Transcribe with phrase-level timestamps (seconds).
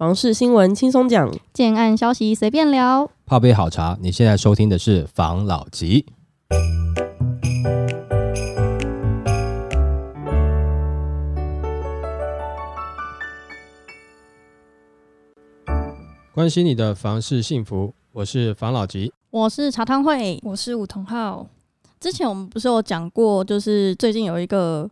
[0.00, 3.10] 房事新闻轻松讲，建案消息随便聊。
[3.26, 6.06] 泡杯好茶，你现在收听的是房老吉。
[16.32, 19.12] 关心你的房事幸福，我是房老吉。
[19.28, 21.46] 我是茶汤会，我是吴同浩。
[22.00, 24.88] 之前我们不是有讲过，就是最近有一个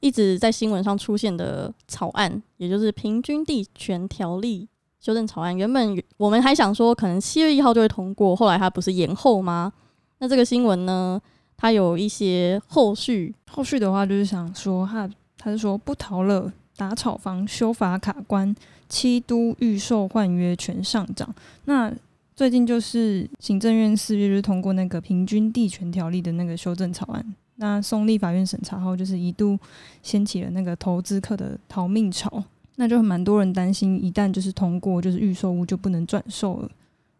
[0.00, 4.68] 一直在新闻上出现的草案，也就是《平均地权条例》
[5.04, 5.56] 修正草案。
[5.56, 9.72] 原本我们还想说，可能七月一号就会通过，后来它不是延后吗？
[10.18, 11.20] 那这个新闻呢，
[11.56, 13.34] 它有一些后续。
[13.50, 15.08] 后续的话就是想说，他
[15.38, 18.54] 他是说不逃了，打炒房修法卡关，
[18.88, 21.34] 七都预售换约全上涨。
[21.64, 21.92] 那
[22.36, 29.58] 最近就是行政院四月就是通过那个平均地权条例的那个修正草案，那送立法院审查后，就是一度
[30.02, 32.42] 掀起了那个投资客的逃命潮，
[32.76, 36.70] 那就蛮多人担心，一旦就是通过，就是预售屋就不能转售了，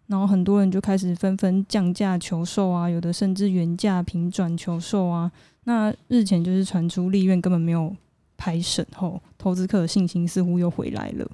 [0.07, 5.31] 然后很多人就开始纷纷降价求售啊，有的甚至原价平转求售啊。
[5.65, 7.95] 那日前就是传出立院根本没有
[8.39, 11.31] 排审后，投资客的信心似乎又回来了。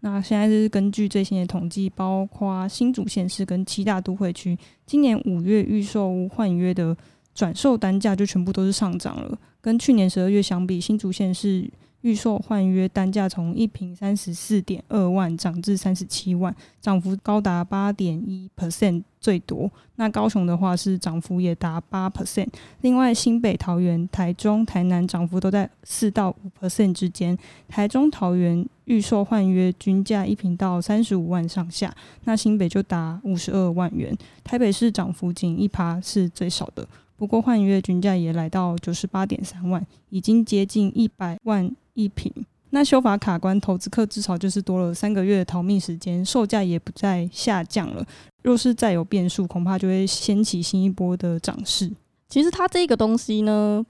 [0.00, 6.94] 那现在就是根据最新的统计，包括新竹县市跟七大都会区，今年五月预售屋换约的
[7.34, 9.38] 转售单价就全部都是上涨了。
[9.60, 19.70] 跟去年十二月相比，新竹县市预售换约单价从一平三十四点二万涨至三十七万，涨幅高达八点一 percent 最多。
[19.96, 22.48] 那高雄的话是涨幅也达八 percent，
[22.80, 27.36] 另外新北、桃园、台中、台南涨幅都在四到五 percent 之间。
[27.68, 31.94] 台中、桃园预售换约均价一平到三十五万上下，
[32.24, 36.88] 那新北就达五十二万元，台北市涨幅仅一趴是最少的。
[37.20, 42.32] 不过换月均价也来到九十八点三万，已经接近一百万一平。
[42.70, 48.02] 那修法卡关，投资客至少就是多了三个月的逃命时间，售价也不再下降了。
[48.42, 51.92] 若是再有变数，恐怕就会掀起新一波的涨势。
[52.26, 53.84] 其实它这个东西呢，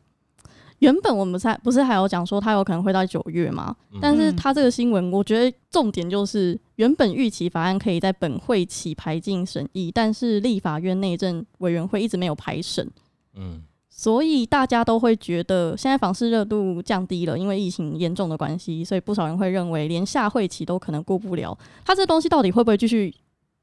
[0.81, 3.77] 原本我们在不是还有讲说它有可能会到九月嘛？
[4.01, 12.91] 但是它这个新闻，我觉得重点就是原本预期法案可以在本会期排进审议，但是立法院内政委员会一直没有排审。
[13.35, 21.57] 嗯，所以大家都会觉得现在房市热度降低了，因为疫情严重的关系，所以不少人会认为连下会期都可能过不了。
[21.85, 23.15] 他这东西到底会不会继续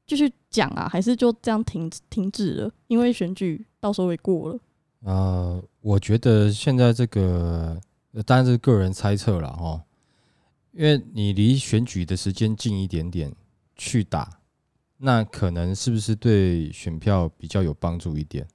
[0.06, 0.88] 继续讲啊？
[0.88, 2.70] 还是就这样停停止了？
[2.86, 4.58] 因为选举到时候也过了。
[5.04, 7.78] 啊，我觉得现在这个
[8.26, 9.82] 当然是个人猜测了哈，
[10.72, 13.32] 因为你离选举的时间近一点点
[13.76, 14.40] 去打，
[14.96, 18.46] 那可能是不是对选票比较有帮助一点？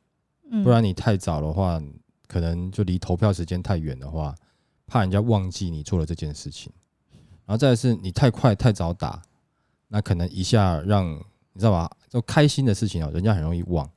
[0.62, 1.81] 不然你太早的话，
[2.28, 4.36] 可能就离投票时间太远的话，
[4.86, 6.72] 怕人家忘记你做了这件事情。
[7.46, 9.22] 然后再是你太快太早打，
[9.88, 11.09] 那可能一下让
[11.53, 13.90] 你知道吧，就开心的事情哦，人家很容易忘。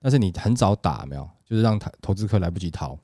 [0.00, 2.98] 但是你很早打没有，就是让投投资客来不及逃，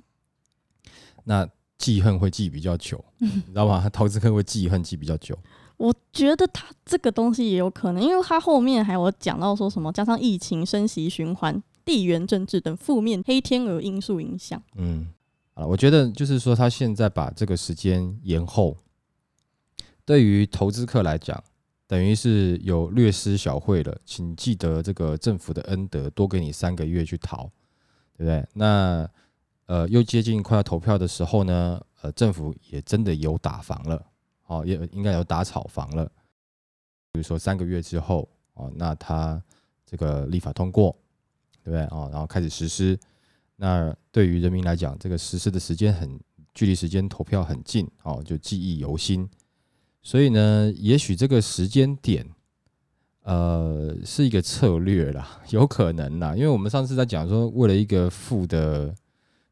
[1.25, 3.89] 那记恨会记比较久， 你知道吗？
[3.91, 5.39] 投资客会记恨记比较久。
[5.77, 11.63] 我觉得他这个东西也有可能，因为他后面还有讲到说什么，加上疫情升级循环。
[11.87, 14.61] 地缘政治等负面黑天鹅因素影响。
[14.75, 15.07] 嗯，
[15.55, 18.77] 啊，我觉得就是说，他现在把这个时间延后，
[20.05, 21.43] 对于投资客来讲，
[21.87, 23.97] 等于是有略施小惠了。
[24.05, 27.49] 请记得这个政府的恩德，多给你三个月去逃，
[28.17, 28.45] 对不对？
[28.53, 29.09] 那
[29.67, 34.05] 呃，又接近快要投票的时候呢，呃，政府也真的有打房了，
[34.47, 36.05] 哦，也应该有打炒房了。
[37.13, 39.41] 比如说三个月之后，哦，那他
[39.87, 40.97] 这个立法通过。
[41.67, 42.09] 对不对哦？
[42.13, 42.97] 然后开始实施，
[43.57, 46.17] 那对于人民来讲，这个实施的时间很
[46.55, 49.29] 距离时间投票很近哦，就记忆犹新。
[50.01, 52.25] 所以呢，也许这个时间点，
[53.23, 56.37] 呃，是一个策略啦，有可能啦。
[56.37, 58.95] 因为我们上次在讲说，为了一个副的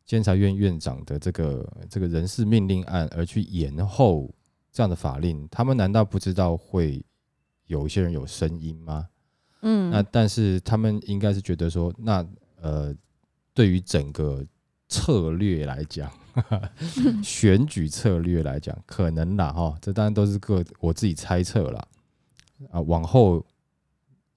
[0.07, 4.33] 监察院院长的这个这个人事命令案而去延后
[4.71, 7.05] 这样的法令，他们难道不知道会
[7.67, 9.09] 有一些人有声音吗？
[9.67, 12.25] 嗯，那但是他们应该是觉得说，那
[12.61, 12.95] 呃，
[13.55, 14.45] 对于整个
[14.89, 16.13] 策略来讲，
[17.25, 21.89] 选举策略来讲，可能啦哈，这当然都是个我自己猜测了
[22.71, 22.81] 啊。
[22.83, 23.45] 往后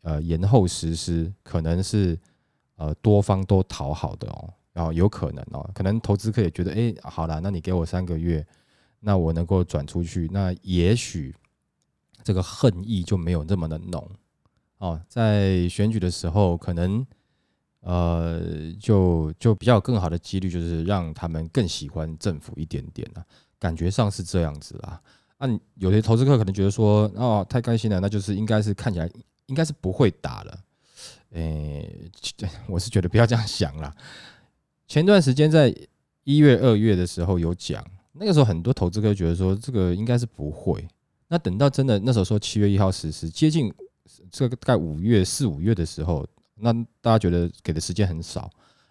[0.03, 2.17] 呃延后实施，可能是
[2.77, 8.45] 呃多方都讨好的哦，然后有可能哦，可能投资客也觉得，哎，好了，那你给我三个月，
[9.01, 11.35] 那我能够转出去，那也许
[12.23, 14.09] 这个恨意就没有那么的浓。
[14.79, 17.05] 哦，在选举的时候，可能
[17.81, 23.25] 呃，就就比较更好的几率，就是让他们更喜欢政府一点点了。
[23.59, 25.01] 感觉上是这样子啦。
[25.37, 29.09] 啊，你有些投资客可能觉得说，哦，太开心了，那就是应该是看起来
[29.47, 30.59] 应该是不会打了。
[31.31, 32.09] 诶、
[32.67, 33.93] 我是觉得不要这样想啦。
[34.87, 35.73] 前段时间在
[36.23, 40.87] 一月、二月的时候有讲，那个时候很多投资客觉得说这个应该是不会。
[41.27, 43.73] 那等到真的那时候说七月一号实施，接近
[44.31, 46.25] 这个大概五月、四五月的时候，
[46.55, 48.49] 那大家觉得给的时间很少，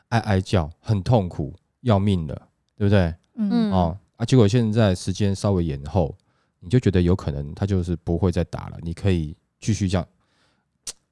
[0.09, 3.15] 哀哀叫，很痛苦，要命了，对不对？
[3.35, 6.17] 嗯哦啊，结果现在时间稍微延后，
[6.61, 10.09] 你就觉得有可能他就是不会再打了，你可以继续这样，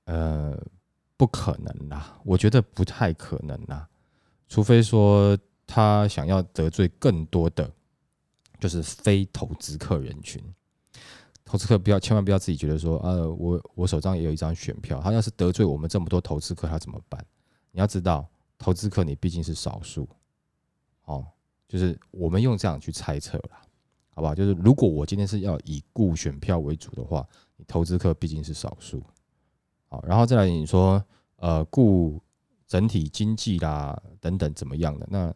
[0.05, 0.59] 呃，
[1.17, 3.87] 不可能啦，我觉得不太可能啦，
[4.49, 5.37] 除非说
[5.67, 7.71] 他想要得罪更多的，
[8.59, 10.43] 就是非投资客人群。
[11.45, 17.25] 投资客不要千万不要自己觉得说，呃，我我手上也有一张选票，他要是得罪我们这么多投资客，他怎么办？
[17.71, 18.27] 你要知道，
[18.59, 20.09] 投资客你毕竟是少数，
[21.05, 21.27] 哦，
[21.69, 23.61] 就是我们用这样去猜测啦，
[24.15, 24.35] 好不好？
[24.35, 27.27] 就是如果我今天是要以顾选票为主的话，
[27.57, 29.03] 你投资客毕竟是少数，
[29.89, 31.05] 好，然后再来你说，
[31.37, 32.19] 呃，顾
[32.75, 35.07] 整体经济啦等等怎么样的？
[35.09, 35.33] 那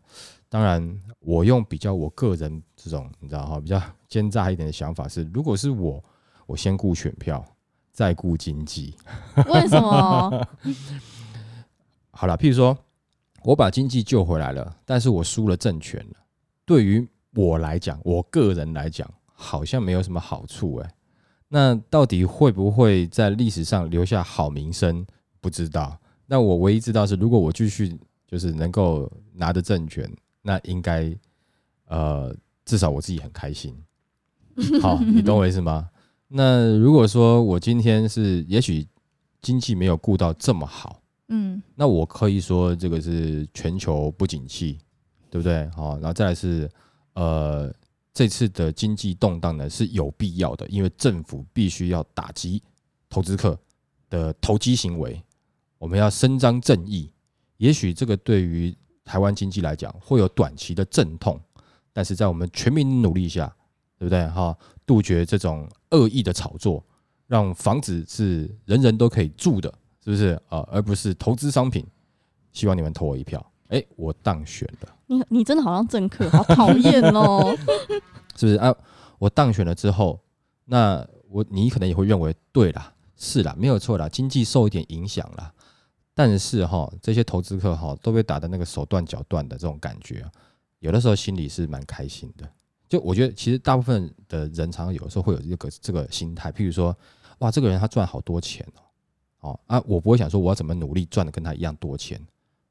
[0.48, 6.02] 当然，我用比较我个人这种你知道哈，比较奸诈一点的想法是，如果是我，
[6.46, 7.44] 我先顾选票，
[7.92, 8.92] 再顾经济。
[9.46, 10.48] 为什么？
[12.10, 12.76] 好了，譬如说
[13.44, 16.16] 我把经济救回来了，但是我输了政权了，
[16.64, 20.90] 对于我来讲，我个人来讲，好像没有什么好处哎、
[21.46, 25.06] 那到底会不会在历史上留下好名声？
[25.40, 26.00] 不知道。
[26.30, 30.06] 那我唯一知道是，如果我继续就是能够拿着政权，
[30.42, 31.10] 那应该
[31.86, 32.36] 呃
[32.66, 33.74] 至少我自己很开心。
[34.82, 35.88] 好，你懂我意思吗？
[36.28, 38.86] 那如果说我今天是也许
[39.40, 41.00] 经济没有顾到这么好。
[41.30, 44.78] 嗯那我可以说这个是全球不景气，
[45.30, 45.68] 对不对？
[45.70, 46.68] 好，然后再来是
[47.14, 47.72] 呃
[48.12, 52.62] 这次的经济动荡呢是有必要的，因为政府必须要打击
[53.08, 53.58] 投资客
[54.10, 55.22] 的投机行为，
[55.78, 57.10] 我们要伸张正义。
[57.56, 61.40] 也许这个对于台湾经济来讲会有短期的阵痛，
[61.92, 63.46] 但是在我们全民努力下，
[63.98, 64.26] 对不对？
[64.28, 66.84] 哈，杜绝这种恶意的炒作，
[67.26, 69.72] 让房子是人人都可以住的，
[70.04, 71.86] 是不是啊、呃而不是投资商品。
[72.52, 73.44] 希望你们投我一票。
[73.68, 77.54] 哎，我当选了，你你真的好像政客，好讨厌哦。
[78.34, 78.74] 是不是啊？
[79.18, 80.18] 我当选了之后，
[80.64, 85.52] 那我你可能也会认为，对啦，是啦，没有错啦，经济受一点影响啦。
[86.18, 90.32] 但是哈，这些投资客哈都被打的那个手断脚断的这种感觉啊，
[90.80, 92.44] 有的时候心里是蛮开心的。
[92.88, 96.92] 就我觉得，其实大部分的人常常有的时候会有这个这个心态，譬如说，
[97.38, 98.66] 哇，这个人他赚好多钱
[99.38, 102.20] 哦，哦啊，我不会想说我要怎么努力赚的跟他一样多钱，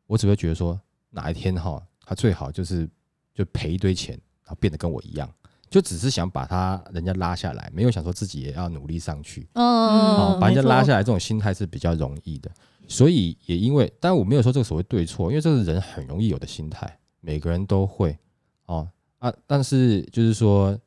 [0.07, 0.77] 我只会觉得说
[1.09, 2.85] 哪一天哈，他最好就是
[3.33, 4.13] 就赔一堆钱，
[4.43, 5.33] 然后变得跟我一样，
[5.69, 9.47] 就只是想把他人家拉下来，没有想说自己也要努力上去。
[9.53, 10.97] 嗯，哦，把人家拉下来。
[10.97, 12.51] 来，这种心态是比较容易的。
[12.87, 18.17] 所以也因为，当然我没有说这个所谓对错，因为这是人很容易有的心态，每个人都会
[18.65, 18.89] 哦
[19.19, 19.33] 啊。
[19.45, 20.79] 但是就是说，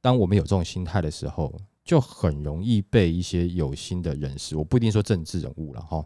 [0.00, 1.54] 当我们有这种心态的时候，
[1.84, 6.04] 就很容易被一些有心的人士，我不一定说政治人物了哈，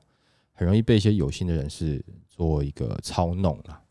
[0.53, 3.83] 很容易被一些有心的人士做一个操弄了。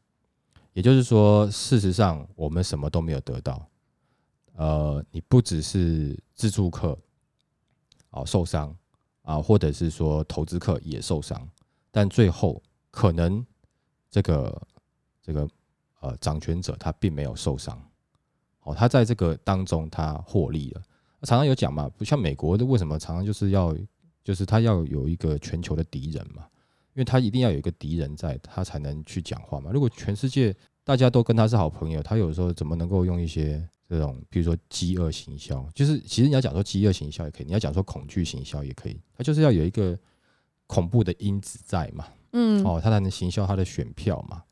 [0.74, 3.66] 也就是说，事实上我们什么都没有得到。
[4.58, 6.98] 呃，你不只是自助客
[8.12, 8.76] 哦受伤
[9.26, 11.50] 啊，或者是说投资客也受伤，
[11.92, 12.62] 但最后
[12.92, 13.46] 可能
[14.10, 14.62] 这个
[15.22, 15.50] 这个
[16.00, 17.78] 呃掌权者他并没有受伤，
[18.62, 20.82] 哦，他在这个当中他获利了。
[21.24, 23.76] 常常有讲嘛，不像美国的为什么常常就是要
[24.24, 26.44] 就是他要有一个全球的敌人嘛，
[26.94, 29.72] 因为他一定要有一个敌人在，他才能去讲话嘛。
[29.72, 39.98] 如果全世界大家都跟他是好朋友，他有时候怎么能够用一些这种，比如说饥饿行销，就是其实你要讲说饥饿行销也可以，你要讲说恐惧行销也可以，它就是要有一个
[40.68, 44.44] 恐怖的因子在嘛，嗯，哦，它才能行销它的选票嘛。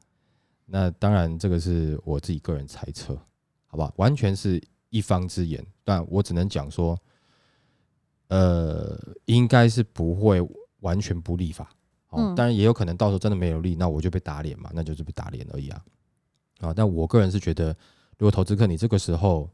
[0.65, 3.19] 那当然，这个是我自己个人猜测，
[3.67, 6.97] 好吧，完全是一方之言，但我只能讲说，
[8.27, 10.39] 呃，应该是不会
[10.79, 11.69] 完全不立法，
[12.09, 12.35] 哦，嗯。
[12.35, 15.83] 当然也有可能到时候真的没有立，那我就被打脸嘛，那就是被打脸而已啊，
[16.59, 17.75] 啊，但我个人是觉得，
[18.17, 19.49] 如果投资客你这个时候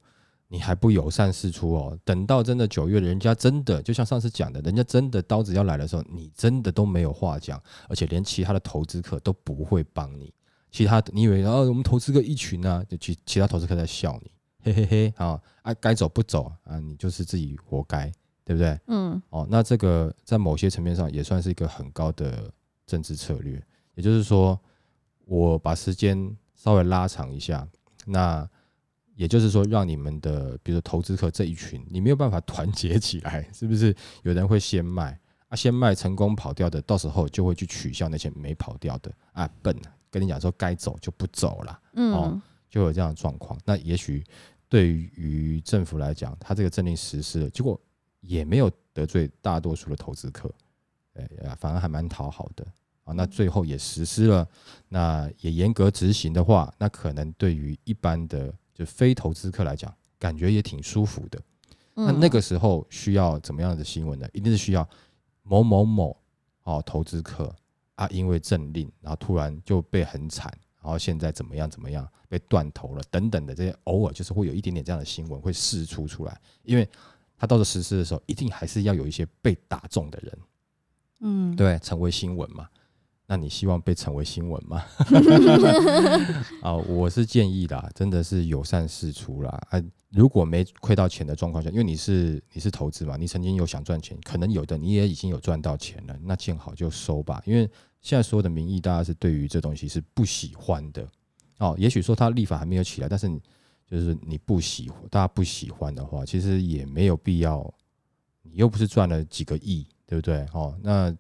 [0.48, 10.34] 你还不友善示出哦，等到真的九月，人家真的就像上次讲的，人家真的刀子要来的时候，你真的都没有话讲，而且连其他的投资客都不会帮你。
[10.72, 14.32] 其他你以为啊，我们投资客一群啊，就其其他投资客在笑你，
[14.64, 18.12] 嘿嘿嘿啊啊，该走不走啊，你就是自己活该，
[18.44, 18.80] 对不对？
[18.88, 22.52] 嗯哦，那这个在某些层面上也算是一个很高的
[22.88, 23.62] 政治策略，
[23.94, 24.60] 也就是说，
[25.26, 27.68] 我把时间稍微拉长一下，
[28.06, 28.48] 那
[29.16, 33.96] 也就是说，让你们的比如说投资客这一群，你没有办法团结起来，是不是？
[34.24, 39.92] 有人会先卖啊，先卖成功跑掉的，到时候就会去取笑那些没跑掉的啊，笨啊！
[40.10, 43.60] 跟你讲说该走就不走了，嗯，就有这样的状况。
[43.66, 44.24] 那也许
[44.68, 47.80] 对于政府来讲，他这个政令实施了，结果
[48.22, 50.50] 也没有得罪大多数的投资客，
[51.16, 52.66] 哎呀，反而还蛮讨好的
[53.10, 53.14] 啊。
[53.14, 54.48] 那最后也实施了，
[54.88, 61.42] 那也严格执行的话，那可能对于一般的就非投资客来讲，感觉也挺舒服的。
[61.96, 64.28] 那那个时候需要怎么样的新闻呢？
[64.34, 64.88] 一定是需要
[65.44, 66.16] 某某某
[66.64, 67.54] 哦，投资客。
[67.96, 70.50] 啊，因为政令，然后突然就被很惨，
[70.82, 76.88] 然后现在怎么样怎么样，被断头了等等的这些，偶尔就是会有一点点这样的新闻会释出出来，因为
[77.38, 80.38] 他到了实施的时候，一定还是要有一些被打中的人，
[81.20, 82.70] 嗯，对，成为新闻嘛。
[83.32, 84.84] 那你希望被成为新闻吗？
[86.64, 89.52] 啊，我是建议啦，真的是友善事出啦。
[89.70, 97.40] 啊，如果没亏到钱的状况下，因为你是你是投资嘛，你曾经有想赚钱，可能有的你也已经有赚到钱了，那见好就收吧。
[97.46, 97.70] 因为
[98.02, 101.08] 现在所有的民意，大家是对于这东西是不喜欢的。
[101.60, 103.30] 哦，也许说他立法还没有起来，但是
[103.88, 107.72] 就是你不喜欢，大家不喜欢的话，其实也没有必要。
[108.42, 110.44] 你又不是赚了几个亿，对不对？
[110.52, 111.16] 哦，那。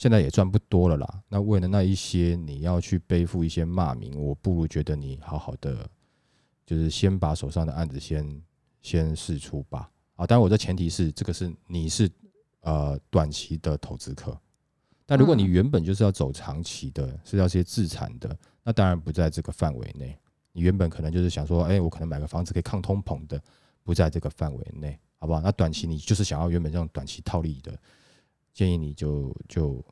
[0.00, 5.86] 现在也赚不多了啦，那为了那一些你要去背负一些骂名，我不如觉得你好好的，
[6.64, 8.42] 就是先把手上的案子先
[8.80, 9.90] 先试出吧。
[10.14, 12.10] 啊，当然我的前提是这个是你是
[12.62, 14.34] 呃短期的投资客，
[15.04, 20.18] 但如果你原本就是要走长期的，是要些自产的，那当然不在这个范围内。
[20.52, 23.38] 你原本可能就是想说，哎，我可能买个房子可以抗通膨的，
[23.84, 25.42] 不在这个范围内，好不好？
[25.42, 27.78] 那短期你就是想要原本这种短期套利的。
[28.52, 29.84] 建议你就就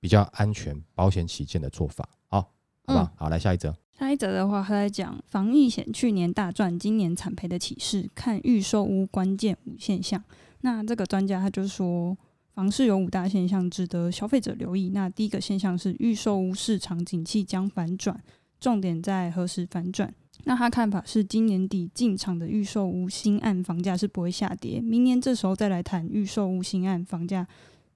[0.00, 2.52] 比较安全、保险起见的做法，好，
[2.86, 3.12] 好吧？
[3.16, 3.76] 好，来下一则。
[3.98, 10.22] 下一则的话，他在讲防疫险去年大赚，今年惨赔的启示，看预售屋关键五现象。
[10.60, 12.16] 那这个专家他就说，
[12.54, 14.90] 房市有五大现象值得消费者留意。
[14.90, 18.22] 那第一个现象是预售屋市场景气将反转，
[18.60, 20.14] 重点在何时反转？
[20.44, 27.46] 那他看法是，今年底进场的预售屋新案房价是不会下跌，明年这时候再来谈预售屋新案房价。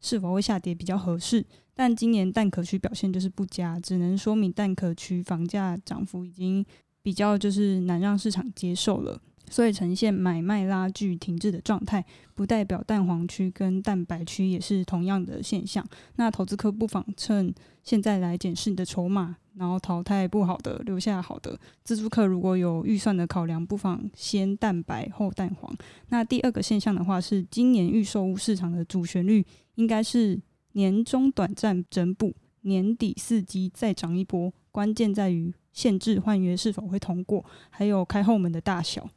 [0.02, 1.42] 是否会下跌比较合适？
[1.74, 6.62] 但今年蛋壳区表现就是不佳，只能说明蛋壳区房价涨幅已经
[7.02, 9.18] 比较就是难让市场接受了，
[9.48, 12.04] 所以呈现买卖拉锯停滞的状态，
[12.34, 15.82] 不代表蛋黄区跟蛋白区也是同样的现象。
[16.16, 19.36] 那投资客不妨趁现在来检视你的筹码。
[19.54, 21.60] 然后淘汰不好的，留下好的。
[21.84, 25.70] 自助客如果有预算的考量，不妨先蛋白后蛋黄。
[26.08, 29.44] 那第二个现象的话，是今年预售屋市场的主旋律
[29.74, 30.40] 应该是
[30.72, 34.52] 年终短暂整补，年底四基再涨一波。
[34.70, 39.08] 关键在于限制换约是否会通过，还有开后门的大小。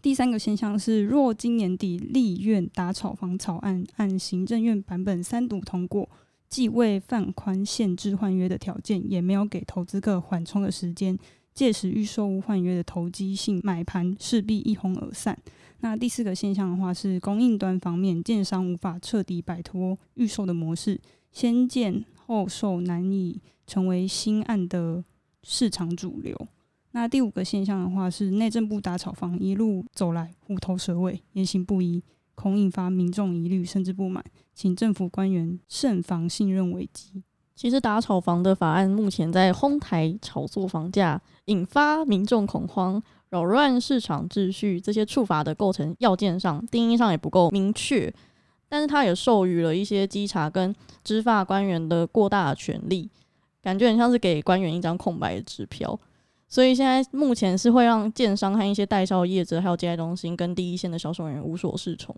[0.00, 6.08] 第三个现象是，若今年底立院打炒房草案按行政院版本三读通过。
[6.48, 11.18] 既未放宽限制换约的条件，也没有给投资客缓冲的时间，
[11.56, 15.36] 届时预售屋换约的投机性买盘势必一哄而散。
[15.80, 21.00] 那第四个现象的话是供应端方面，建商无法彻底摆脱预售的模式，
[21.32, 25.02] 先建后售难以成为新案的
[25.42, 26.46] 市场主流。
[26.92, 32.04] 那第五个现象的话是内政部打炒房一路走来虎头蛇尾，言行不一。
[32.34, 34.22] 恐引发民众疑虑甚至不满，
[34.52, 37.22] 请政府官员慎防信任危机。
[37.56, 48.12] 其实打炒房的法案目前在哄抬炒作房价，引发民众恐慌，扰乱市场秩序，这些处罚的构成要件上定义上也不够明确。
[48.68, 53.08] 但是他也授予了一些稽查跟执法官员的过大权利，
[53.62, 55.98] 感觉很像是给官员一张空白的支票。
[56.48, 62.14] 所以现在目前是会让建商和一些代销业者，还有接待中心跟第一线的销售人员无所适从。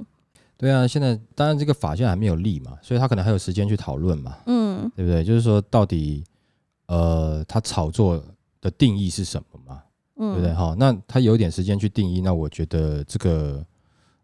[0.58, 5.22] 对啊，现在当然这个法现在还没有立嘛，所以他可能还有时间去讨论嘛，嗯，对不对？
[5.24, 6.24] 就是说到底，
[6.86, 8.22] 呃，他炒作
[8.60, 9.82] 的定义是什么嘛？
[10.16, 10.52] 嗯对不对？
[10.52, 13.64] 哈，那他有点时间去定义，那我觉得这个，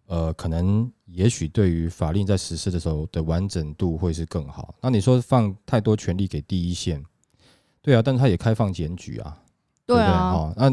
[0.07, 4.75] 呃，可能也许对于法令在实施的时候的完整度会是更好。
[4.81, 7.01] 那你说放太多权力给第一线，
[7.81, 9.39] 对啊，但是他也开放检举啊。
[9.87, 10.69] 对啊，哦，那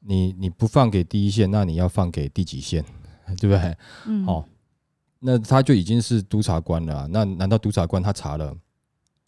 [0.00, 2.84] 你你不放给第一线，那你要放给第几线，
[3.40, 3.76] 对不对？
[4.06, 4.44] 嗯，哦，
[5.20, 8.56] 那他就已经是督察官了，那难道督察官他查了，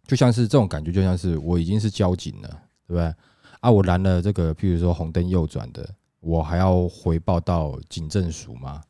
[0.07, 2.49] 就像是这种感觉，就像是我已经是交警了，
[2.87, 3.15] 对不对？
[3.61, 5.89] 啊，我拦了这个，譬如说红灯右转的，
[6.21, 8.83] 我还要回报到警政署吗？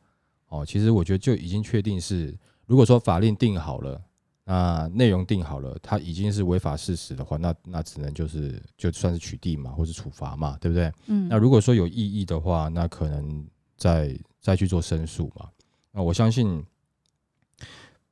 [0.47, 4.01] 哦，其实我觉得就已经确定是，如果说法令定好了，
[4.45, 10.91] 那内容定好了，它已经是违法事实的话，那那只能就是就算是取缔嘛，或是处罚嘛，对不对？
[11.07, 13.45] 嗯，那如果说有异议的话，那可能
[13.77, 15.49] 再再去做申诉嘛。
[15.91, 16.63] 那我相信，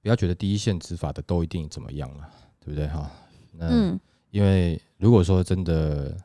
[0.01, 2.29] 不要觉得第一线执法的都一定怎么样了，
[2.59, 3.09] 对不对哈？
[3.53, 3.99] 那嗯
[4.31, 6.17] 因为如果说真的，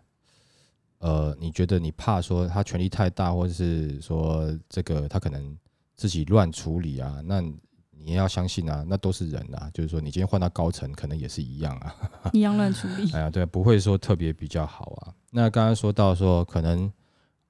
[0.99, 5.59] 呃，你觉得你怕说他权力太大，或者是说这个他可能
[5.97, 11.95] 自己乱处理啊，那你也要相信啊，那都是人啊，就是说你今天换到高层，可能也是一样啊。
[12.33, 13.11] 一样乱处理。
[13.13, 15.13] 哎呀，对，不会说特别比较好啊。
[15.33, 16.91] 那刚刚说到说，可能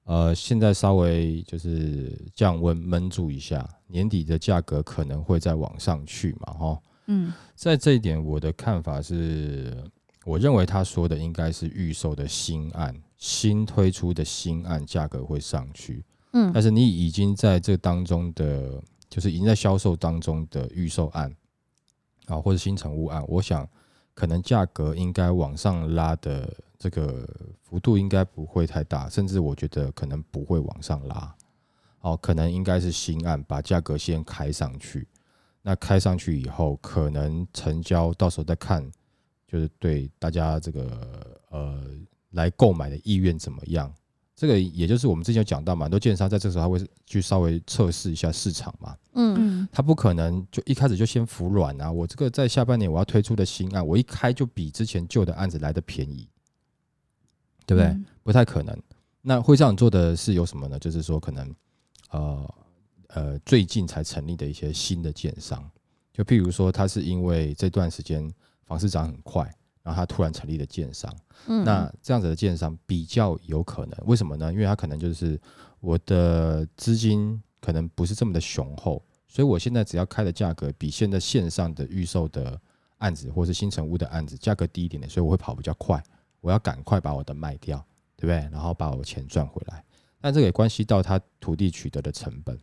[0.07, 6.81] 呃，现在稍微就是降温闷住一下，年底的价格可能会再往上去嘛，哈。
[7.07, 7.33] 嗯。
[7.55, 9.75] 在这一点，我的看法是，
[10.23, 16.51] 我认为他说的应该是预售的新案，新推出的新案价格会上去，嗯。
[16.53, 21.35] 但是你已经在这当中的，就是已经在销售当中的预售案
[22.27, 23.67] 啊，或者新成屋案，我想
[24.17, 27.29] 可能价格应该往上拉的这个
[27.61, 31.35] 幅度应该不会太大，甚至我觉得可能不会往上拉。
[31.99, 35.07] 哦，可能应该是新案把价格先开上去，
[35.61, 38.91] 那开上去以后，可能成交到时候再看，
[39.47, 41.83] 就是对大家这个呃
[42.31, 43.93] 来购买的意愿怎么样。
[44.39, 51.91] 这个也就是我们之前有讲到嘛，很多建商在这时候他会去稍微测试一下市场嘛，嗯嗯他不可能就一开始就先服软啊。
[51.91, 56.29] 我这个在下半年我要推出的新案，我一开就比之前旧的案子来的便宜，
[57.65, 57.87] 对不对？
[57.87, 58.79] 嗯不太可能。
[59.23, 60.77] 那会这样做的是有什么呢？
[60.77, 61.55] 就是说可能
[62.11, 62.55] 呃
[63.07, 65.67] 呃最近才成立的一些新的建商，
[66.13, 68.31] 就譬如说他是因为这段时间
[68.65, 69.51] 房市涨很快，
[69.87, 71.09] 然后他突然成立了建商。
[71.47, 74.51] 嗯，那这样子的建商比较有可能，为什么呢？
[74.51, 75.39] 因为他可能就是
[75.79, 82.59] 我的资金可能不是这么的雄厚，所以我现在只要开的价格比现在线上的预售的
[82.97, 86.03] 案子或是新城屋的案子价格低一点点，所以我会跑比较快，
[86.41, 87.77] 我要赶快把我的卖掉，
[88.17, 88.35] 对不对？
[88.51, 89.81] 然后把我钱赚回来。
[90.19, 92.59] 但这个也关系到他土地取得的成本，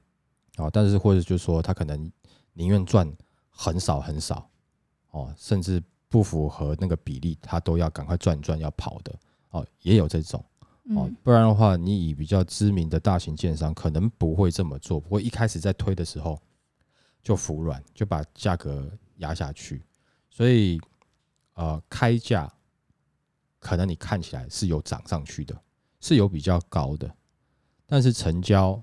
[0.59, 2.13] 哦，但是或者就是说他可能
[2.53, 3.11] 宁愿赚
[3.49, 4.51] 很少很少，
[5.13, 5.83] 哦，甚至
[6.15, 9.13] 不符合那个比例，他都要赶快转转要跑的，
[9.51, 10.39] 哦，也有这种。
[10.91, 16.41] 哦嗯，不然的话，你以比较知名的大型建商可能不会这么做，不会一开始在推的时候
[17.21, 19.83] 就服软，就把价格压下去，
[20.31, 20.81] 所以
[21.55, 22.49] 呃，开价
[23.59, 25.61] 可能你看起来是有涨上去的，
[25.99, 27.13] 是有比较高的，
[27.87, 28.81] 但是成交，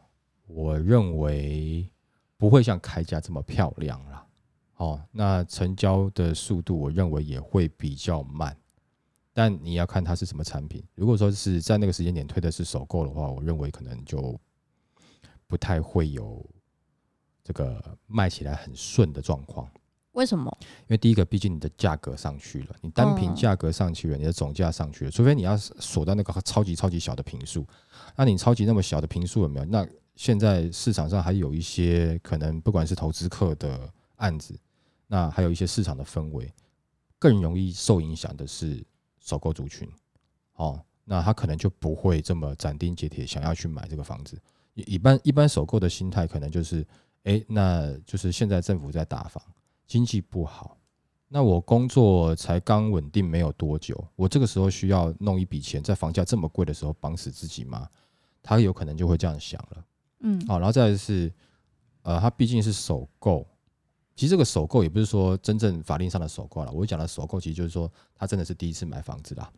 [0.48, 1.90] 我认为
[2.36, 4.28] 不会像开价这么漂亮啦。
[4.82, 8.58] 哦，那成交的速度，我认为也会比较慢。
[9.32, 10.84] 但你要看它是什么产品。
[10.96, 14.36] 如果说是在那个时间点推的是首购的话，我认为可能就
[15.46, 16.44] 不太会有
[17.44, 19.70] 这个卖起来很顺的状况。
[20.14, 20.52] 为什么？
[20.62, 27.64] 因为第一个，毕竟你的价格上去了，你单凭嗯价格上去了，你的总价上去了，除非你要锁到那个超级超级小的平数，
[28.16, 29.66] 那你超级那么小的平数有没有？
[29.66, 34.60] 那现在市场上还有一些可能，不管是投资客的案子，
[35.12, 36.50] 那还有一些市场的氛围，
[37.20, 38.82] 更容易受影响的是
[39.20, 39.86] 首购族群，
[40.54, 44.40] 哦，那他可能就不会这么斩钉截铁想要去买这个房子。
[44.74, 46.88] 一一般一般首购的心态可能就是，
[47.24, 49.44] 诶，那就是现在政府在打房。
[49.86, 50.78] 经济不好，
[51.28, 57.90] 那我工作才刚稳定没有多久，我这个时候需要弄一笔钱，在房价这么贵的时候绑死自己吗？
[58.42, 59.86] 他有可能就会这样想了。
[60.22, 61.30] 嗯好，然后再来是，
[62.04, 63.46] 呃，他毕竟是首购，
[64.22, 69.52] 其实这个首购也不是说真正法令上的首购了，我讲的首购其实就是说他真的是第一次买房子啦，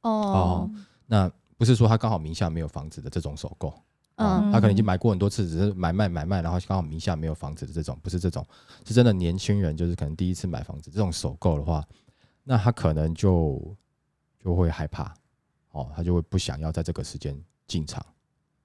[0.00, 0.68] 哦，
[1.06, 3.68] 那不是说他刚好名下没有房子的这种首购。
[4.16, 8.44] 啊，嗯他可能已经买过很多次，只是买卖买卖，然后刚好名下没有房子的这种，不是这种，
[8.84, 11.86] 是真的年轻人，就是可能第一次买房子，这种首购的话，
[12.42, 13.62] 那他可能就
[14.42, 15.14] 就会害怕，
[15.70, 18.04] 哦，他就会不想要在这个时间进场，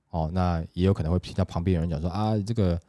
[0.10, 2.82] 哦，那也有可能会听到旁边有人讲说啊，这个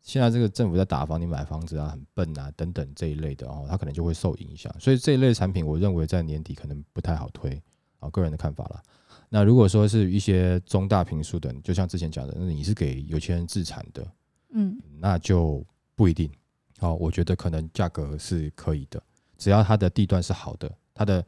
[0.00, 7.62] 现在这个政府在打房，你买房子啊很笨啊等等这一类的哦，它可能就会受影响，所以这一类产品，我认为在年底可能不太好推，
[7.98, 8.82] 啊，个人的看法啦。
[9.28, 14.10] 那如果说是一些中大平数的，就像之前讲的，那你是给有钱人自产的，
[14.50, 15.62] 嗯那就
[15.94, 16.30] 不一定。
[16.78, 19.02] 好，我觉得可能价格是可以的，
[19.36, 21.22] 只要它的地段是好的，它的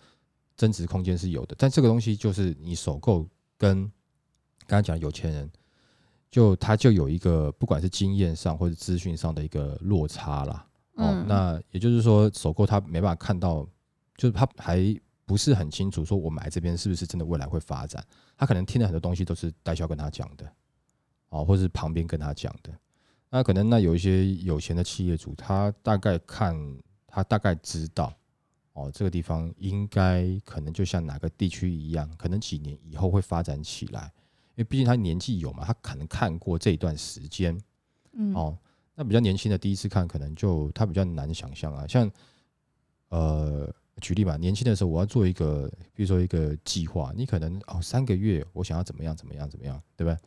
[0.57, 1.55] 增值空间是有的。
[1.59, 3.29] 但这个东西就是你首购
[3.59, 3.83] 跟
[4.67, 5.51] 刚才讲有钱人，
[6.31, 10.67] 就他就有一个不管是经验上或者资讯上的一个落差啦。
[10.95, 13.67] 哦嗯，那也就是说，首购他没办法看到，
[14.17, 14.79] 就是他还
[15.25, 18.05] 不是很清楚，说我买这边是不是真的未来会发展。
[18.37, 20.53] 他可能听了很多东西都是代销跟他讲的，
[21.31, 22.73] 哦，或是旁边跟他讲的。
[23.31, 26.55] 那可能那有一些有钱的企业主，他大概看
[27.07, 28.13] 他大概知道
[28.73, 34.20] 哦，这个地方应该可能就像哪个地区一样，可能几年以后会发展起来，因
[34.61, 37.59] 为毕竟他年纪有嘛，他可能看过这一段时间
[38.13, 38.59] 嗯，哦。
[38.95, 41.87] 那比较年轻的第一次看，可能就他比较难想象啊。
[41.87, 42.11] 像
[43.09, 50.19] 呃，举例嘛，年轻的时候我要做一个，比如说一个计划，你可能哦三个月我想要怎么样怎么样怎么样，对不对？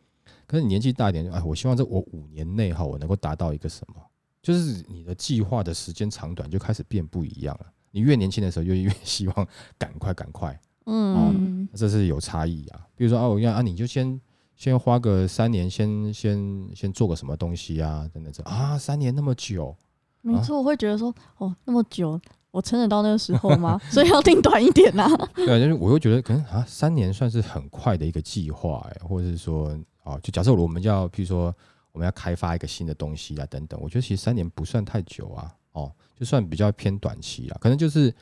[0.47, 4.01] 可是你年纪大一点，哎，我希望这我五年内哈，我能够达到一个什么？
[4.41, 7.71] 就是你的计划的时间长短就开始变不一样了。
[7.91, 12.87] 你越年轻的时候，就越希望赶快赶快，嗯，这是有差异啊。
[12.95, 14.19] 比如说啊，我要啊，你就先
[14.55, 19.75] 先花个三年，先先先做个什么东西啊，等等这啊，三年那么久，
[20.21, 22.19] 没错，我会觉得说，哦，那么久，
[22.51, 23.79] 我撑得到那个时候吗？
[23.89, 25.07] 所以要定短一点呐。
[25.35, 31.53] 对啊，就是我会觉得可能啊，三年算是很快的一个计划哎，或者是说啊，就假设我们要，譬如说
[31.91, 38.13] 我们要开发一个新的东西啊，等等，我觉得其实三年不算太久啊，哦，就算比较偏短期啊，可能就是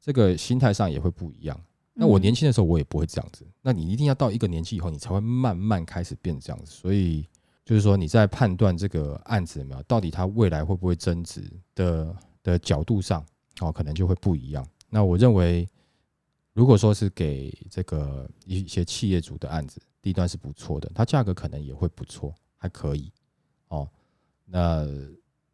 [0.00, 1.60] 这个心态上也会不一样。
[2.00, 6.70] 那我年轻的时候我也不会这样子，那你一定要到一个年纪以后，你才会慢慢开始变这样子。
[6.70, 7.26] 所以
[7.64, 11.42] 就是说你在判断这个案子有没有到底它未来会不会增值
[11.74, 13.26] 的的角度上，
[13.60, 14.64] 哦，可能就会不一样。
[14.88, 15.68] 那我认为，
[16.52, 23.10] 如果说是给这个一些企业主的案子，地段是不错的，它价格可能也会不错，还可以
[23.66, 23.90] 哦。
[24.44, 24.86] 那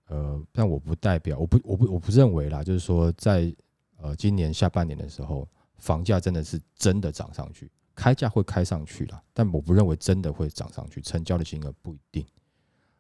[0.09, 3.51] 呃，但我不代表，我不，我不，我不认为啦，就是说在
[3.97, 5.49] 呃今年下半年的时候，
[5.85, 12.27] 房价真的是真的涨上去，开价会开上去了，但我不认为真的会涨上去，成交的金额不一定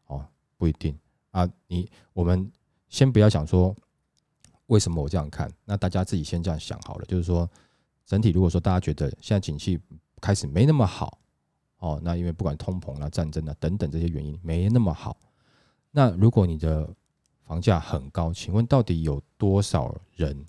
[0.06, 0.22] 哦，
[0.58, 0.94] 不一定
[1.30, 1.48] 啊。
[1.66, 2.52] 你我们
[2.90, 3.74] 先不要想说
[4.66, 7.50] 为什么我这样看，那大家自己先这样想好了，就是说
[8.04, 9.80] 整体如果说大家觉得现在景气
[10.20, 11.18] 开始没那么好
[11.78, 15.16] 哦，那因为不管通膨啊、战争啊等等这些原因没那么好，
[15.90, 16.86] 那如果你的
[17.44, 20.44] 房价很高，请问到底有多少人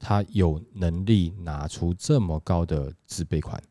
[0.00, 3.62] 他有能力拿出这么高的自备款？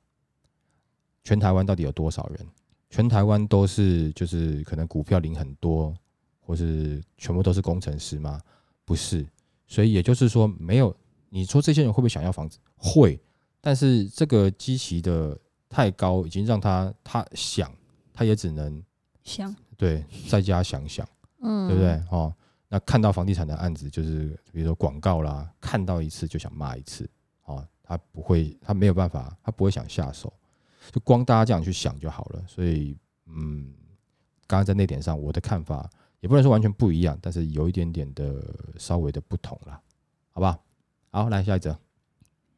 [1.25, 2.47] 全台湾到底有多少人？
[2.89, 5.93] 全台湾都是就是可能股票领很多，
[6.39, 8.39] 或是全部都是工程师吗？
[8.85, 9.27] 不是，
[9.67, 10.95] 所以也就是说，没有
[11.29, 12.57] 你说这些人会不会想要房子？
[12.77, 13.19] 会，
[13.59, 15.37] 但是这个基期的
[15.67, 17.71] 太高，已经让他他想，
[18.13, 18.81] 他也只能
[19.23, 21.07] 想对在家想想。
[21.41, 22.03] 嗯，对不对？
[22.09, 22.33] 哦，
[22.71, 27.10] 那看到房地产的案子，就是比如说广告啦，看到一次就想骂一次，
[27.41, 30.32] 啊，他不会，他没有办法，他不会想下手，
[30.91, 32.43] 就光大家这样去想就好了。
[32.47, 33.73] 所以，嗯，
[34.45, 38.43] 刚刚在那点上，我的看法也不能说完全不一样，但是有一点点的
[38.77, 39.82] 稍微的不同啦，
[40.32, 40.63] 好不好？
[41.10, 41.75] 好，来下一则，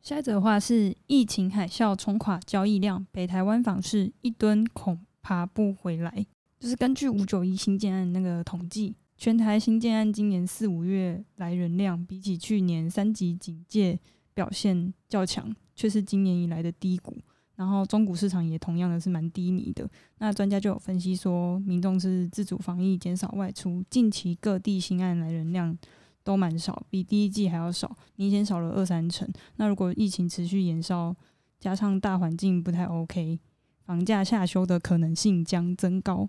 [0.02, 6.26] 下一则的话是疫情海啸冲垮交易量，北台湾房市一吨恐爬不回来。
[6.60, 14.00] 就是根据五九一新建案那个统计，全台新建案今年四五月来人量，比起去年三级警戒
[14.34, 17.16] 表现较强，却是今年以来的低谷。
[17.56, 19.88] 然后中古市场也同样的是蛮低迷的。
[20.18, 25.78] 那专家就有分析说，民众是自主防疫，减少外出，近期各地新案来人量
[26.24, 29.32] 都蛮少，比第一季还要少，明显少了二三成。
[29.58, 31.16] 那如果疫情持续延烧，
[31.60, 33.40] 加上大环境不太 OK，
[33.86, 36.28] 房价下修的可能性将增高。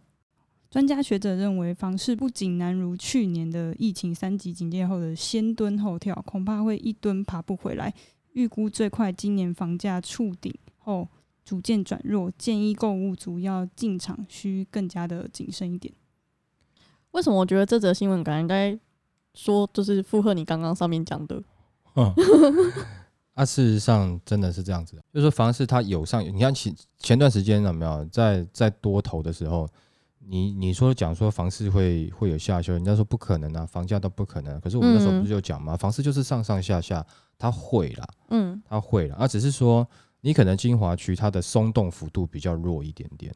[0.72, 7.92] 专家学者认为，房市不仅难如去年的疫情三级警戒后的先蹲后跳，恐怕会一蹲爬不回来。
[8.32, 11.06] 预估最快今年房价触顶后
[11.44, 15.92] 逐渐转弱，建议购物族要进场需更加的谨慎一点。
[17.10, 18.80] 为什么我觉得这则新闻感觉应该
[19.34, 21.42] 说就是附和你刚刚上面讲的？
[23.34, 29.68] 啊，事实上真的是这样子，就是说房市它有上，你看前前段时间有没有在在多头的时候，
[30.24, 34.60] 你你说讲说房市会会有下修，人家说不可能啊，房价都不可能。
[34.60, 35.76] 可是我们那时候不是就讲吗？
[35.76, 37.04] 房市就是上上下下，
[37.38, 39.86] 它会啦，嗯它会啦，啊，只是说
[40.20, 43.34] 你可能精华区它的松动幅度比较弱一点点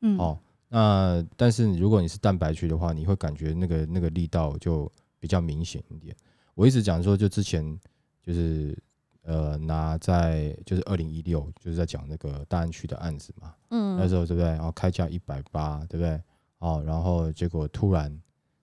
[0.00, 0.38] 嗯，哦。
[0.68, 6.16] 那但是如果你是蛋白区的话，你会感觉那个那个力道就比较明显一点。
[6.54, 7.78] 我一直讲说，就之前
[8.22, 8.74] 就是
[9.22, 14.48] 呃拿在就是二零一六就是在讲那个大安区的案子嘛，嗯，那时候对不对？
[14.50, 16.20] 然后开价一百八，对不对？
[16.58, 18.10] 哦，然后结果突然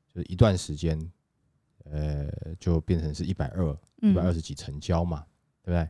[0.08, 1.00] 就是一段时间，
[1.86, 5.26] 呃，就变成是一百二，一百二十几成交嘛，
[5.64, 5.90] 对不对？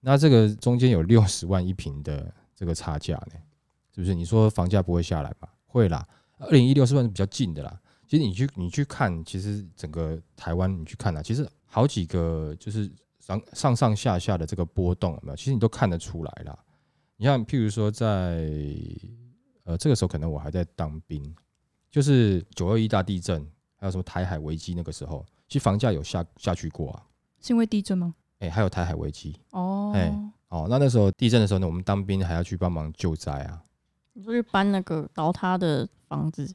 [0.00, 3.40] 那这个中间有六十万一平的这个差价呢，
[3.94, 4.14] 是不是？
[4.14, 5.52] 你说房价不会下来吧？
[5.66, 6.06] 会啦，
[6.38, 7.80] 二零一六算是比较近的啦。
[8.06, 12.90] 其实你去你去看，其实整个台湾你去看啊，其实好几个就是
[13.26, 15.36] 上上上下下的这个波动有没有？
[15.36, 16.56] 其实你都看得出来啦。
[17.16, 18.48] 你像，譬如说在
[19.64, 21.34] 呃这个时候可能我还在当兵，
[21.90, 27.02] 就是九二一大地震还有什么台海危机那个时候，其实房价有下下去过啊。
[27.40, 28.14] 是因为地震吗？
[28.38, 30.12] 哎、还有台海危机哦，哎
[30.48, 33.60] 哦，那那时候地震的时候呢，我们当兵还要去帮忙救灾啊。
[34.12, 36.54] 你就去搬那个倒塌的房子，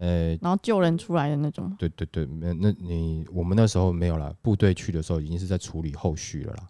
[0.00, 1.72] 呃，然后救人出来的那种。
[1.78, 6.68] 对对对，没那你我们那时候没有啦，部队去的时候已经是在处理后续了啦。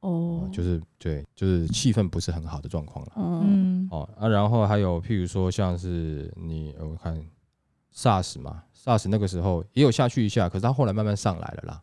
[0.00, 3.12] 哦哦，，就是对，就是气氛不是很好的状况了。
[3.16, 7.20] 嗯嗯，哦啊，然后还有譬如说像是你呃我看
[7.94, 11.82] SARS 嘛，SARS 那个时候也有下去一下，可是它后来慢慢上来了啦。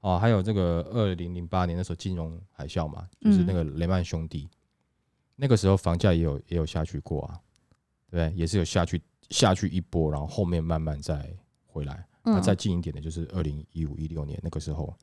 [0.00, 4.48] 哦，还有这个二零零八年那时候金融海啸嘛，就是那个雷曼兄弟，
[5.36, 7.38] 那个时候房价也有也有下去过啊，
[8.12, 8.38] 对不对？
[8.38, 11.34] 也是有下去下去一波，然后后面慢慢再
[11.66, 12.06] 回来。
[12.22, 14.94] 那嗯再近一点的就是二零一五一六年那个时候，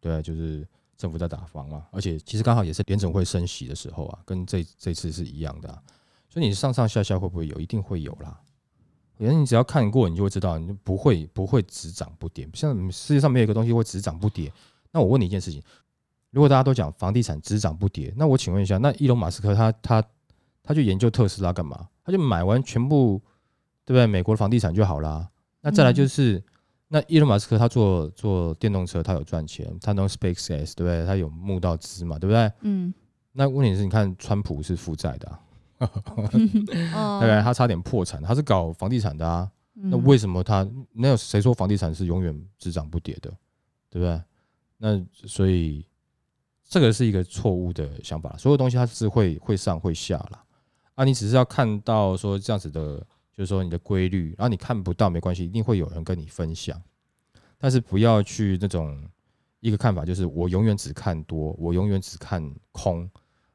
[0.00, 5.82] 对啊，就是政府在打房嘛，而且其实刚好也是联总会升息的时候啊，跟这这次是一样的、啊，
[6.30, 7.60] 所以你上上下下会不会有？
[7.60, 8.40] 一定会有啦。
[9.18, 12.48] 反正你只要看过，你就会知道，你就不会不会只涨不跌。
[12.54, 14.50] 像世界上没有一个东西会只涨不跌。
[14.90, 15.62] 那我问你一件事情：
[16.30, 20.02] 如果大家都讲房地产只涨不跌，那我请问一下，那伊隆马斯克他他
[20.64, 21.88] 他去研究特斯拉干嘛？
[22.02, 23.22] 他就买完全部，
[23.84, 24.06] 对不对？
[24.06, 25.28] 美国的房地产就好啦。
[25.60, 26.42] 那再来就是，
[26.88, 31.06] 那伊隆马斯克他做做电动车，他有赚钱，他弄 SpaceX，对不对？
[31.06, 32.50] 他有募到资嘛，对不对？
[32.62, 32.92] 嗯，
[33.32, 35.38] 那问题是，你看川普是负债的、
[35.78, 36.66] 对不
[37.20, 37.42] 对？
[37.42, 39.50] 他差点破产，他是搞房地产的啊。
[39.76, 43.30] 那嗯为什么他那有谁说房地产是永远只涨不跌的，
[43.90, 44.22] 对不对？
[44.78, 45.84] 那所以
[46.68, 50.44] 这个是一个错误的想法，所有东西它是会会上会下啦。
[50.94, 52.98] 啊，你只是要看到说这样子的，
[53.32, 56.80] 就是说你的规律，然后你看不到没关系，一定会有人跟你分享，
[57.58, 59.02] 但是不要去那种
[59.60, 63.10] 一个看法，就是我永远只看多，我永远只看空，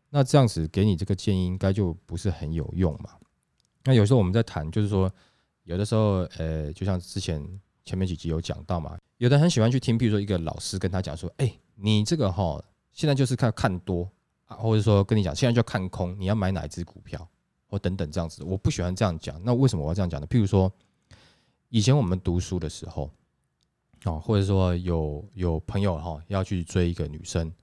[0.10, 3.12] 那这样子给你这个建议应该就不是很有用嘛。
[3.86, 5.10] 那有时候我们在谈，就是说
[5.64, 7.42] 有的时候，呃，就像之前
[7.86, 14.10] 前面几集有讲到嘛，有的很喜欢去听，比如说一个老师跟他讲说，哎、你这个哈，现在就是看看多
[14.50, 17.26] 啊，或者说跟你讲，现在就要看空，你要买哪一只股票，
[17.68, 18.44] 或等等这样子。
[18.44, 20.28] 我不喜欢这样讲，那为什么我要这样讲呢？
[20.28, 20.72] 譬如说，
[21.70, 23.10] 以前我们读书的时候，
[24.06, 27.54] 哦，或者说有有朋友哈要去追一个女生，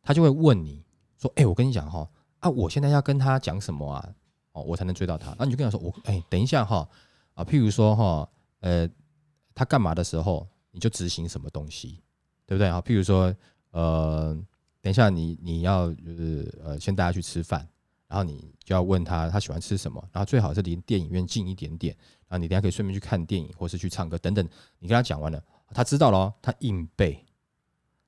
[0.00, 0.82] 他就会问你
[1.18, 2.08] 说，哎、我跟你讲哈，
[2.38, 4.14] 啊，我现在要跟她讲什么啊？
[4.52, 5.34] 哦，我才能追到她。
[5.38, 6.88] 那你就跟他说，我哎、等一下哈，
[7.34, 8.28] 啊，譬如说哈，
[8.60, 8.88] 呃，
[9.54, 12.00] 他干嘛的时候，你就执行什么东西，
[12.46, 12.80] 对不对啊？
[12.80, 13.34] 譬如说，
[13.70, 14.38] 呃，
[14.82, 17.66] 等一下你你要就是呃，先带他去吃饭，
[18.08, 21.96] 然后你就要问他他喜欢吃什么，然后最好是离电影院近一点点，
[22.28, 24.46] 然后你等下可以顺便去看电影或是去唱歌等等。
[24.80, 25.42] 你跟他讲完了，
[25.72, 27.24] 他知道了哦，他硬背。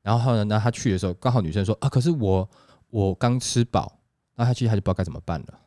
[0.02, 2.50] 然后呢，那他去的时候，刚好女生说啊，可是我
[2.90, 4.00] 我刚吃饱，
[4.34, 5.60] 那他其实他就不知道该怎么办了，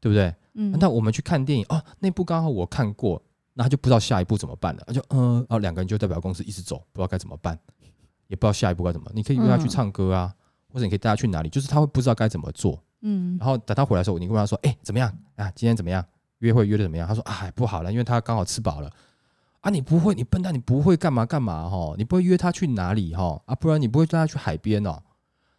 [0.00, 0.34] 对不对？
[0.54, 3.22] 嗯那我们去看电影哦，那部刚好我看过，
[3.54, 7.58] 那他就不知道下一步怎么办了，他就嗯，然后两个人就代表公司一直走，不知道该怎么办，
[8.26, 9.10] 也不知道下一步该怎么。
[9.14, 10.34] 你可以约他去嗯唱歌啊，
[10.72, 12.82] 或者你可以带他去哪里，就是他会不知道该怎么做。
[13.02, 15.50] 嗯然后等他回来的时候，你跟他说，哎、怎么样啊？
[15.54, 16.04] 今天怎么样？
[16.38, 17.06] 约会约的怎么样？
[17.08, 18.90] 他说哎，不好了，因为他刚好吃饱了。
[19.60, 21.94] 啊，你不会，你笨蛋，你不会干嘛干嘛哈？
[21.98, 23.40] 你不会约他去哪里哈？
[23.46, 25.02] 啊，不然你不会带他去海边哦。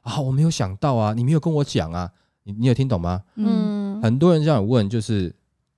[0.02, 2.12] 啊，我没有想到啊，你没有跟我讲啊，
[2.43, 3.24] 你你有听懂吗？
[3.36, 5.32] 嗯嗯很多人这样问，就是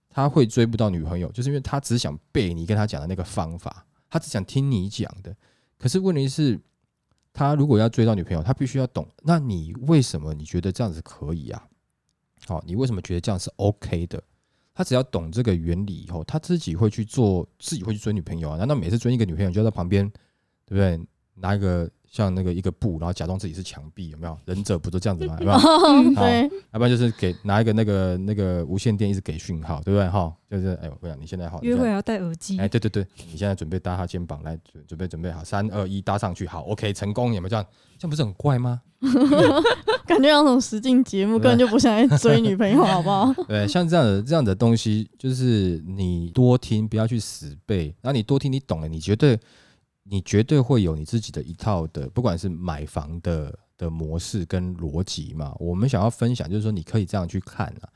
[0.10, 5.36] 他会追不到女朋友，就是因为他只想背你跟他讲的那个方法，他只想听你讲的。
[5.78, 6.58] 可是问题是，
[7.34, 9.08] 他如果要追到女朋友，他必须要懂。
[9.24, 11.68] 那你为什么你觉得这样子可以啊？
[12.46, 14.22] 好、你为什么觉得这样是 OK 的？
[14.76, 18.58] 他只要懂这个原理以后，他自己会去做，自己会去追女朋友啊？
[18.58, 20.08] 难道每次追一个女朋友就要在旁边，
[20.66, 21.00] 对不对？
[21.36, 24.38] 拿一个像那个一个布，然后假装自己是墙壁，有没有？
[24.46, 25.36] 忍者不都这样子吗？
[25.42, 26.14] 有没有？
[26.14, 30.08] 对，要不然就是给拿一个那个那个无线电一直给讯号，对不对？
[30.08, 37.66] 哈，就是哎，我跟你讲，你现在好，你现在约会要戴耳机哎，，对对对，你现在准备搭他肩膀来，准准备准备好，三二一，搭上去，好，OK，成功，有没有这样？
[37.98, 38.80] 这样不是很怪吗？
[40.06, 43.34] 感觉那种实境节目根本就不想在追女朋友，好不好？
[43.50, 47.86] 对，像这样的这样的东西，就是你多听，不要去死背。
[48.02, 49.40] 然后你多听，你懂了，你绝对
[50.04, 55.56] 你绝对会有你自己的一套的，不管是买房的的模式跟逻辑嘛。
[55.60, 57.90] 我们想要分享，就是说你可以这样去看啊，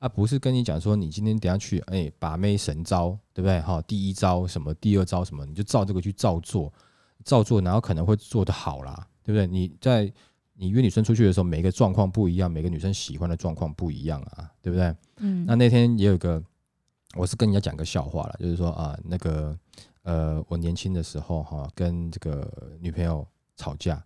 [0.00, 3.60] 啊，不是跟你讲说你今天等下去，哎，把妹神招，对不对？
[3.60, 6.72] 哈，第一招什么，第二招什么，你就照这个去照做，
[7.24, 9.46] 照做，然后可能会做得好啦，对不对？
[9.46, 10.12] 你在
[10.54, 14.94] 你约女生出去的时候，每个状况不一样，每个女生喜欢的状况不一样啊，对不对？
[15.18, 16.42] 嗯那那天也有个，
[17.14, 19.58] 我是跟人家讲个笑话了，就是说啊，那个
[20.06, 22.48] 呃，我年轻的时候哈、跟这个
[22.80, 23.96] 女朋友吵架，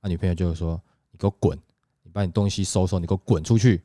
[0.00, 1.56] 啊，女朋友就是说你给我滚，
[2.02, 3.82] 你把你东西收收，你给我滚出去。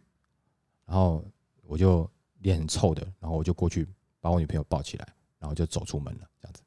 [0.86, 1.22] 然后
[1.64, 2.10] 我就
[2.40, 3.86] 脸很臭的，然后我就过去
[4.22, 5.06] 把我女朋友抱起来，
[5.38, 6.62] 然后就走出门了，这样子。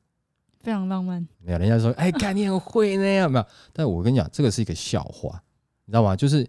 [0.61, 1.27] 非常浪漫。
[1.39, 3.47] 没有，人家说，哎，干你很会那样没有？
[3.73, 5.43] 但我跟你讲，这个是一个笑话，
[5.87, 6.15] 你知道吗？
[6.15, 6.47] 就是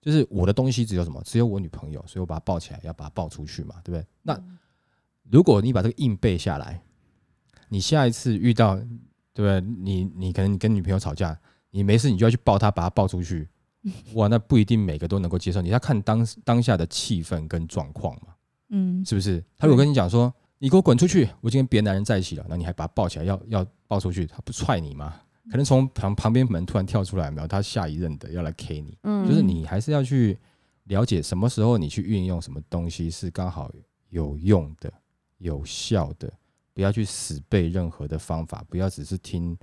[0.00, 1.20] 就是我的东西只有什么？
[1.24, 4.06] 只有我女朋友，所以我把她抱起来，要把她抱出去嘛，对不对？
[4.22, 4.40] 那
[5.28, 6.80] 如果你把这个硬背下来，
[7.68, 8.84] 你下一次遇到，对
[9.34, 9.60] 不对？
[9.60, 11.38] 你你可能你跟女朋友吵架，
[11.70, 13.48] 你没事你就要去抱她，把她抱出去，
[14.14, 15.60] 哇，那不一定每个都能够接受。
[15.60, 18.34] 你要看当当下的气氛跟状况嘛，
[18.70, 19.42] 嗯，是不是？
[19.56, 25.14] 他如果跟你讲说，你给我滚出去，我已经跟别的男人在一起了，那你还把他抱起来要要抱出去，他不踹你吗？
[25.50, 27.46] 可能从旁旁边门突然跳出来，没有？
[27.46, 30.36] 他下一任的要来 K 你，嗯就是你还是要去
[30.84, 33.70] 了解什么时候你去运用什么东西是刚好
[34.08, 34.92] 有用的、
[35.38, 36.32] 有效的，
[36.76, 39.56] 不要去死背任何的方法，不要只是听，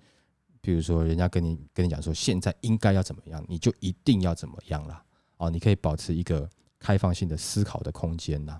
[0.61, 5.03] 比如说人家跟你跟你讲说现在应该要怎么样，你就一定要怎么样啦。
[5.37, 6.49] 哦，你可以保持一个
[6.79, 8.59] 开放性的思考的空间呐。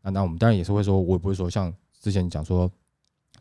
[0.00, 2.72] 那那我们当然也是会说，我也不会说像之前讲说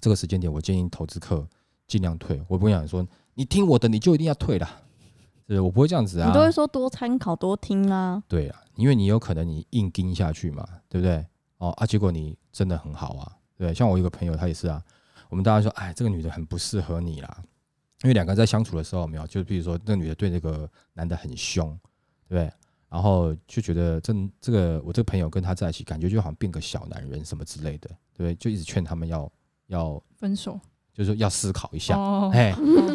[0.02, 1.48] 这个时间点，我建议投资客
[1.88, 4.82] 尽量退，我不会讲说你听我的你就一定要退啦，
[5.48, 6.28] 对我不会这样子啊。
[6.28, 11.26] 你都会说多参考多听啊，对啊，因为你有可能你硬盯下去嘛，对不对？
[11.60, 14.82] 哦啊，结果你真的很好啊，对像我有个朋友，他也是啊，
[15.30, 17.44] 我们大家说，哎，这个女的很不适合你啦，
[18.04, 21.70] 因为两个人在相处的时候，没有，就比如说那个女的对那个男的很凶，
[22.28, 22.52] 对不对？
[22.90, 28.34] 然后就觉得这这个我这个朋友跟他在一起，感觉就好像变个小男人什么之类的，对不对？
[28.36, 29.32] 就一直劝他们要
[29.68, 30.60] 要，分手
[30.92, 32.52] 就是说要思考一下，哦，哎，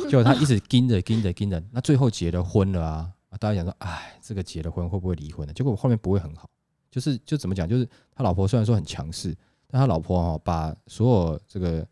[0.08, 3.10] 结果他一直盯着盯着盯着，那最后结了婚了啊！
[3.30, 5.52] 啊大家想说，哎，这个结了婚会不会离婚呢？
[5.54, 6.48] 结果后面不会很好，
[6.90, 9.34] 就是就怎么讲，就是他老婆虽然说很强势，
[9.74, 11.84] 但他老婆哦把所有这个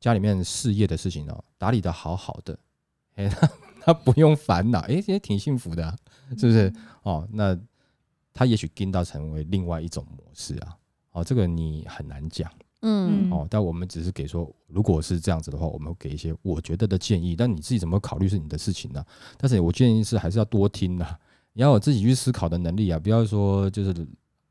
[0.00, 2.58] 家里面事业的事情哦打理的好好的，
[3.14, 3.48] 哎，他
[3.80, 5.96] 他不用烦恼，哎，也挺幸福的、啊，
[6.36, 6.72] 是不是？
[7.04, 7.56] 哦，那
[8.34, 10.76] 他也许跟到成为另外一种模式啊，
[11.12, 12.50] 哦，这个你很难讲。
[12.80, 19.04] 嗯哦，但我们只是给说，如果是这样子的话，我们会给一些我觉得的建议，但你自己怎么考虑是你的事情呢、
[19.38, 21.16] 但是我建议是还是要多听啊，
[21.52, 23.94] 你要有自己去思考的能力啊，不要说就是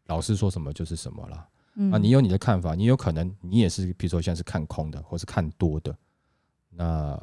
[0.06, 1.46] 老师说什么就是什么啦。
[1.76, 5.96] 嗯啊，你有你的看法，你有可能你也是，比如说像是看空的，或是看多的。
[6.70, 7.20] 那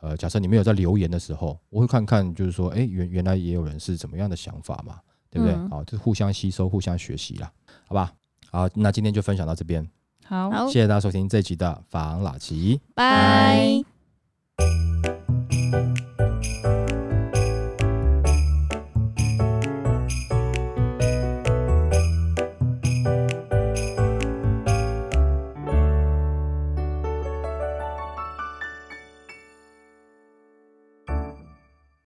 [0.00, 5.54] 呃，假设你没有在留言的时候，我会看看，就是说，哎、原原来也有人是怎么样的想法嘛，对不对？
[5.54, 7.50] 嗯好，就互相吸收，互相学习啦，
[7.86, 8.12] 好吧？
[8.50, 9.88] 好，那今天就分享到这边。
[10.24, 12.80] 好，谢谢大家收听这一集的法郎拉奇。
[12.94, 13.84] 拜